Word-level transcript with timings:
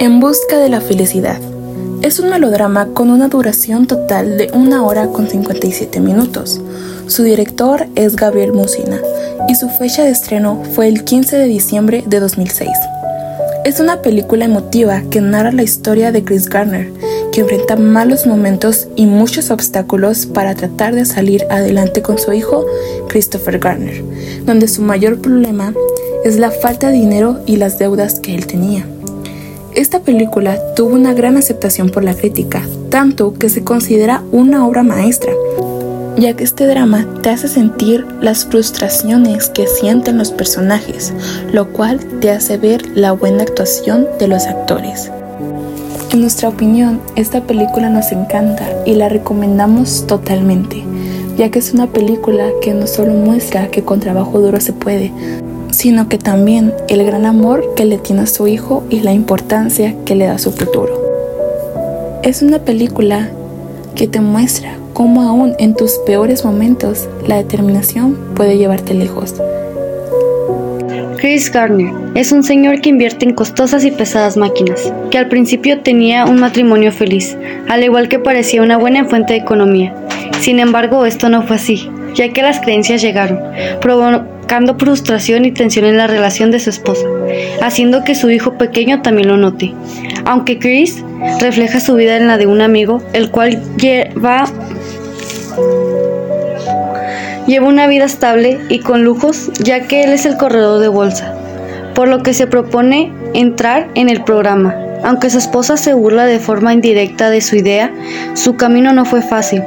En 0.00 0.20
busca 0.20 0.58
de 0.58 0.68
la 0.68 0.80
felicidad. 0.80 1.40
Es 2.02 2.20
un 2.20 2.30
melodrama 2.30 2.86
con 2.94 3.10
una 3.10 3.26
duración 3.26 3.88
total 3.88 4.38
de 4.38 4.48
una 4.54 4.84
hora 4.84 5.08
con 5.08 5.28
57 5.28 5.98
minutos. 5.98 6.60
Su 7.08 7.24
director 7.24 7.88
es 7.96 8.14
Gabriel 8.14 8.52
Musina 8.52 9.00
y 9.48 9.56
su 9.56 9.68
fecha 9.68 10.04
de 10.04 10.10
estreno 10.10 10.62
fue 10.72 10.86
el 10.86 11.02
15 11.02 11.36
de 11.38 11.46
diciembre 11.46 12.04
de 12.06 12.20
2006. 12.20 12.70
Es 13.64 13.80
una 13.80 14.00
película 14.00 14.44
emotiva 14.44 15.02
que 15.10 15.20
narra 15.20 15.50
la 15.50 15.64
historia 15.64 16.12
de 16.12 16.22
Chris 16.22 16.48
Garner, 16.48 16.92
que 17.32 17.40
enfrenta 17.40 17.74
malos 17.74 18.24
momentos 18.24 18.86
y 18.94 19.06
muchos 19.06 19.50
obstáculos 19.50 20.26
para 20.26 20.54
tratar 20.54 20.94
de 20.94 21.06
salir 21.06 21.44
adelante 21.50 22.02
con 22.02 22.18
su 22.18 22.32
hijo 22.32 22.64
Christopher 23.08 23.58
Garner, 23.58 24.04
donde 24.46 24.68
su 24.68 24.80
mayor 24.80 25.20
problema 25.20 25.74
es 26.24 26.38
la 26.38 26.52
falta 26.52 26.86
de 26.86 26.94
dinero 26.94 27.40
y 27.46 27.56
las 27.56 27.80
deudas 27.80 28.20
que 28.20 28.36
él 28.36 28.46
tenía. 28.46 28.86
Esta 29.78 30.00
película 30.00 30.58
tuvo 30.74 30.96
una 30.96 31.14
gran 31.14 31.36
aceptación 31.36 31.90
por 31.90 32.02
la 32.02 32.14
crítica, 32.14 32.62
tanto 32.90 33.34
que 33.34 33.48
se 33.48 33.62
considera 33.62 34.24
una 34.32 34.66
obra 34.66 34.82
maestra, 34.82 35.30
ya 36.16 36.34
que 36.34 36.42
este 36.42 36.66
drama 36.66 37.06
te 37.22 37.30
hace 37.30 37.46
sentir 37.46 38.04
las 38.20 38.44
frustraciones 38.44 39.48
que 39.50 39.68
sienten 39.68 40.18
los 40.18 40.32
personajes, 40.32 41.12
lo 41.52 41.72
cual 41.72 42.00
te 42.18 42.32
hace 42.32 42.56
ver 42.56 42.88
la 42.96 43.12
buena 43.12 43.44
actuación 43.44 44.08
de 44.18 44.26
los 44.26 44.46
actores. 44.48 45.12
En 46.10 46.22
nuestra 46.22 46.48
opinión, 46.48 47.00
esta 47.14 47.42
película 47.42 47.88
nos 47.88 48.10
encanta 48.10 48.68
y 48.84 48.94
la 48.94 49.08
recomendamos 49.08 50.08
totalmente, 50.08 50.82
ya 51.36 51.52
que 51.52 51.60
es 51.60 51.72
una 51.72 51.86
película 51.86 52.48
que 52.62 52.74
no 52.74 52.88
solo 52.88 53.12
muestra 53.12 53.68
que 53.68 53.84
con 53.84 54.00
trabajo 54.00 54.40
duro 54.40 54.60
se 54.60 54.72
puede, 54.72 55.12
sino 55.78 56.08
que 56.08 56.18
también 56.18 56.74
el 56.88 57.06
gran 57.06 57.24
amor 57.24 57.74
que 57.76 57.84
le 57.84 57.98
tiene 57.98 58.22
a 58.22 58.26
su 58.26 58.48
hijo 58.48 58.82
y 58.90 58.98
la 58.98 59.12
importancia 59.12 59.94
que 60.04 60.16
le 60.16 60.26
da 60.26 60.32
a 60.32 60.38
su 60.38 60.50
futuro. 60.50 60.92
Es 62.24 62.42
una 62.42 62.58
película 62.58 63.30
que 63.94 64.08
te 64.08 64.20
muestra 64.20 64.76
cómo 64.92 65.22
aún 65.22 65.54
en 65.60 65.76
tus 65.76 65.92
peores 66.04 66.44
momentos 66.44 67.08
la 67.28 67.36
determinación 67.36 68.18
puede 68.34 68.58
llevarte 68.58 68.92
lejos. 68.92 69.36
Chris 71.18 71.48
Gardner 71.52 71.92
es 72.16 72.32
un 72.32 72.42
señor 72.42 72.80
que 72.80 72.88
invierte 72.88 73.24
en 73.24 73.34
costosas 73.34 73.84
y 73.84 73.92
pesadas 73.92 74.36
máquinas, 74.36 74.92
que 75.12 75.18
al 75.18 75.28
principio 75.28 75.80
tenía 75.82 76.24
un 76.24 76.40
matrimonio 76.40 76.90
feliz, 76.90 77.38
al 77.68 77.84
igual 77.84 78.08
que 78.08 78.18
parecía 78.18 78.62
una 78.62 78.78
buena 78.78 79.04
fuente 79.04 79.34
de 79.34 79.38
economía. 79.38 79.94
Sin 80.40 80.58
embargo, 80.58 81.06
esto 81.06 81.28
no 81.28 81.42
fue 81.46 81.54
así, 81.54 81.88
ya 82.14 82.32
que 82.32 82.42
las 82.42 82.60
creencias 82.60 83.02
llegaron, 83.02 83.40
provocando 83.80 84.76
frustración 84.78 85.44
y 85.44 85.52
tensión 85.52 85.84
en 85.84 85.96
la 85.96 86.06
relación 86.06 86.50
de 86.50 86.60
su 86.60 86.70
esposa, 86.70 87.06
haciendo 87.62 88.04
que 88.04 88.14
su 88.14 88.30
hijo 88.30 88.56
pequeño 88.58 89.02
también 89.02 89.28
lo 89.28 89.36
note. 89.36 89.74
Aunque 90.24 90.58
Chris 90.58 91.04
refleja 91.40 91.80
su 91.80 91.94
vida 91.94 92.16
en 92.16 92.26
la 92.26 92.38
de 92.38 92.46
un 92.46 92.60
amigo, 92.60 93.02
el 93.12 93.30
cual 93.30 93.60
lleva 93.76 94.46
lleva 97.46 97.66
una 97.66 97.86
vida 97.86 98.04
estable 98.04 98.60
y 98.68 98.80
con 98.80 99.04
lujos, 99.04 99.50
ya 99.58 99.86
que 99.86 100.04
él 100.04 100.12
es 100.12 100.26
el 100.26 100.36
corredor 100.36 100.80
de 100.80 100.88
bolsa, 100.88 101.34
por 101.94 102.06
lo 102.06 102.22
que 102.22 102.34
se 102.34 102.46
propone 102.46 103.10
entrar 103.34 103.88
en 103.94 104.08
el 104.08 104.22
programa. 104.22 104.76
Aunque 105.02 105.30
su 105.30 105.38
esposa 105.38 105.76
se 105.76 105.94
burla 105.94 106.26
de 106.26 106.40
forma 106.40 106.74
indirecta 106.74 107.30
de 107.30 107.40
su 107.40 107.56
idea, 107.56 107.92
su 108.34 108.56
camino 108.56 108.92
no 108.92 109.04
fue 109.04 109.22
fácil, 109.22 109.62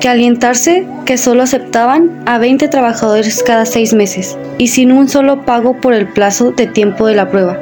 que 0.00 0.08
alientarse 0.08 0.86
que 1.04 1.18
solo 1.18 1.42
aceptaban 1.42 2.22
a 2.26 2.38
20 2.38 2.68
trabajadores 2.68 3.42
cada 3.42 3.66
seis 3.66 3.92
meses 3.92 4.36
y 4.58 4.68
sin 4.68 4.92
un 4.92 5.08
solo 5.08 5.44
pago 5.44 5.80
por 5.80 5.92
el 5.92 6.08
plazo 6.08 6.52
de 6.52 6.66
tiempo 6.66 7.06
de 7.06 7.14
la 7.14 7.30
prueba. 7.30 7.58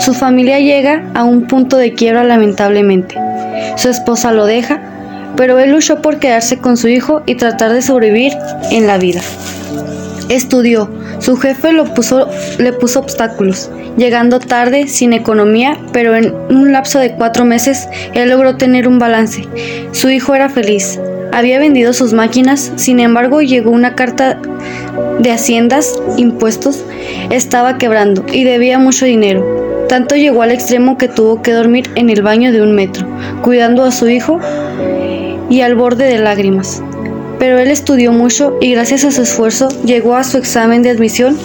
Su 0.00 0.12
familia 0.12 0.58
llega 0.58 1.04
a 1.14 1.24
un 1.24 1.46
punto 1.46 1.76
de 1.76 1.94
quiebra 1.94 2.24
lamentablemente. 2.24 3.16
Su 3.76 3.88
esposa 3.88 4.32
lo 4.32 4.44
deja, 4.44 4.82
pero 5.36 5.58
él 5.60 5.70
luchó 5.70 6.02
por 6.02 6.18
quedarse 6.18 6.58
con 6.58 6.76
su 6.76 6.88
hijo 6.88 7.22
y 7.26 7.36
tratar 7.36 7.72
de 7.72 7.82
sobrevivir 7.82 8.32
en 8.70 8.86
la 8.86 8.98
vida. 8.98 9.20
Estudió, 10.28 10.90
su 11.20 11.36
jefe 11.36 11.72
lo 11.72 11.94
puso, 11.94 12.28
le 12.58 12.72
puso 12.72 13.00
obstáculos, 13.00 13.70
llegando 13.96 14.40
tarde, 14.40 14.88
sin 14.88 15.12
economía, 15.12 15.78
pero 15.92 16.16
en 16.16 16.34
un 16.50 16.72
lapso 16.72 16.98
de 16.98 17.12
cuatro 17.12 17.44
meses 17.44 17.88
él 18.14 18.28
logró 18.28 18.56
tener 18.56 18.88
un 18.88 18.98
balance. 18.98 19.46
Su 19.92 20.10
hijo 20.10 20.34
era 20.34 20.48
feliz, 20.48 21.00
había 21.32 21.58
vendido 21.58 21.92
sus 21.92 22.12
máquinas, 22.12 22.72
sin 22.76 23.00
embargo 23.00 23.40
llegó 23.42 23.70
una 23.70 23.94
carta 23.94 24.40
de 25.18 25.30
haciendas, 25.30 26.00
impuestos, 26.16 26.84
estaba 27.30 27.78
quebrando 27.78 28.24
y 28.32 28.44
debía 28.44 28.78
mucho 28.78 29.04
dinero. 29.04 29.86
Tanto 29.88 30.16
llegó 30.16 30.42
al 30.42 30.52
extremo 30.52 30.98
que 30.98 31.08
tuvo 31.08 31.42
que 31.42 31.52
dormir 31.52 31.90
en 31.94 32.10
el 32.10 32.22
baño 32.22 32.52
de 32.52 32.62
un 32.62 32.74
metro, 32.74 33.06
cuidando 33.42 33.84
a 33.84 33.90
su 33.90 34.08
hijo 34.08 34.38
y 35.48 35.62
al 35.62 35.74
borde 35.74 36.04
de 36.04 36.18
lágrimas. 36.18 36.82
Pero 37.38 37.58
él 37.58 37.70
estudió 37.70 38.12
mucho 38.12 38.56
y 38.60 38.72
gracias 38.72 39.04
a 39.04 39.12
su 39.12 39.22
esfuerzo 39.22 39.68
llegó 39.84 40.16
a 40.16 40.24
su 40.24 40.38
examen 40.38 40.82
de 40.82 40.90
admisión 40.90 41.36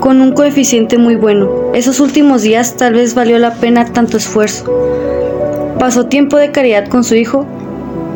con 0.00 0.20
un 0.20 0.32
coeficiente 0.32 0.98
muy 0.98 1.16
bueno. 1.16 1.72
Esos 1.74 2.00
últimos 2.00 2.42
días 2.42 2.76
tal 2.76 2.94
vez 2.94 3.14
valió 3.14 3.38
la 3.38 3.54
pena 3.54 3.92
tanto 3.92 4.16
esfuerzo. 4.16 4.72
Pasó 5.78 6.06
tiempo 6.06 6.36
de 6.36 6.52
caridad 6.52 6.88
con 6.88 7.04
su 7.04 7.14
hijo 7.16 7.46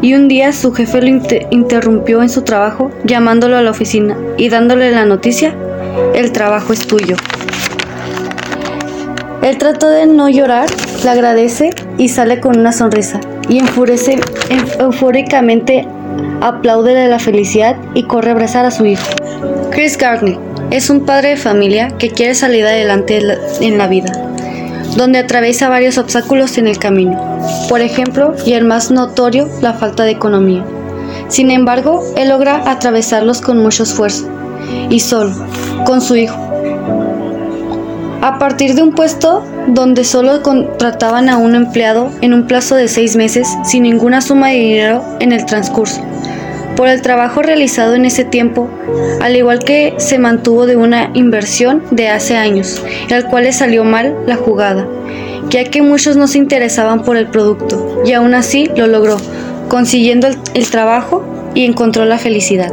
y 0.03 0.15
un 0.15 0.29
día 0.29 0.53
su 0.53 0.73
jefe 0.73 1.01
lo 1.03 1.09
interrumpió 1.51 2.23
en 2.23 2.29
su 2.29 2.43
trabajo 2.43 2.91
llamándolo 3.05 3.57
a 3.57 3.63
la 3.63 3.71
oficina 3.71 4.17
y 4.37 4.49
dándole 4.49 4.91
la 4.91 5.05
noticia, 5.05 5.55
el 6.15 6.33
trabajo 6.33 6.73
es 6.73 6.87
tuyo. 6.87 7.17
Él 9.43 9.59
trató 9.59 9.89
de 9.89 10.07
no 10.07 10.29
llorar, 10.29 10.69
le 11.03 11.11
agradece 11.11 11.71
y 11.99 12.09
sale 12.09 12.41
con 12.41 12.59
una 12.59 12.73
sonrisa 12.73 13.21
y 13.49 13.59
enfurece 13.59 14.21
eufóricamente 14.79 15.87
aplaude 16.41 16.95
de 16.95 17.09
la 17.09 17.19
felicidad 17.19 17.77
y 17.95 18.05
corre 18.05 18.29
a 18.31 18.33
abrazar 18.33 18.65
a 18.67 18.71
su 18.71 18.87
hijo. 18.87 19.07
Chris 19.71 19.97
Gardner 19.97 20.39
es 20.71 20.91
un 20.91 21.05
padre 21.05 21.31
de 21.31 21.37
familia 21.37 21.89
que 21.99 22.11
quiere 22.11 22.35
salir 22.35 22.65
adelante 22.65 23.21
en 23.61 23.79
la 23.79 23.87
vida, 23.87 24.13
donde 24.97 25.19
atraviesa 25.19 25.69
varios 25.69 25.99
obstáculos 25.99 26.59
en 26.59 26.67
el 26.67 26.79
camino 26.79 27.31
por 27.69 27.81
ejemplo, 27.81 28.35
y 28.45 28.55
el 28.55 28.65
más 28.65 28.91
notorio, 28.91 29.49
la 29.61 29.75
falta 29.75 30.05
de 30.05 30.11
economía. 30.11 30.65
Sin 31.29 31.51
embargo, 31.51 32.03
él 32.17 32.29
logra 32.29 32.71
atravesarlos 32.71 33.41
con 33.41 33.63
mucho 33.63 33.85
esfuerzo, 33.85 34.29
y 34.89 35.01
solo, 35.01 35.33
con 35.85 36.01
su 36.01 36.17
hijo. 36.17 36.37
A 38.23 38.39
partir 38.39 38.75
de 38.75 38.83
un 38.83 38.93
puesto 38.93 39.45
donde 39.69 40.05
solo 40.05 40.43
contrataban 40.43 41.29
a 41.29 41.39
un 41.39 41.55
empleado 41.55 42.11
en 42.21 42.35
un 42.35 42.47
plazo 42.47 42.75
de 42.75 42.89
seis 42.89 43.17
meses 43.17 43.49
sin 43.65 43.85
ninguna 43.85 44.21
suma 44.21 44.49
de 44.49 44.57
dinero 44.57 45.05
en 45.21 45.33
el 45.33 45.47
transcurso. 45.47 46.03
Por 46.77 46.89
el 46.89 47.03
trabajo 47.03 47.43
realizado 47.43 47.95
en 47.95 48.05
ese 48.05 48.25
tiempo, 48.25 48.69
al 49.21 49.37
igual 49.37 49.61
que 49.61 49.95
se 49.99 50.19
mantuvo 50.19 50.67
de 50.67 50.77
una 50.77 51.11
inversión 51.15 51.83
de 51.91 52.09
hace 52.09 52.37
años, 52.37 52.83
el 53.09 53.25
cual 53.27 53.45
le 53.45 53.53
salió 53.53 53.85
mal 53.85 54.17
la 54.27 54.37
jugada 54.37 54.87
ya 55.51 55.65
que 55.65 55.83
muchos 55.83 56.17
no 56.17 56.29
se 56.29 56.39
interesaban 56.39 57.03
por 57.03 57.17
el 57.17 57.27
producto, 57.27 58.03
y 58.05 58.13
aún 58.13 58.35
así 58.35 58.71
lo 58.77 58.87
logró, 58.87 59.17
consiguiendo 59.69 60.29
el, 60.55 60.71
trabajo 60.71 61.25
y 61.55 61.65
encontró 61.65 62.05
la 62.05 62.19
felicidad. 62.19 62.73